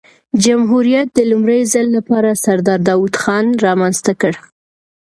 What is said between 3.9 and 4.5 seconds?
ته کړ.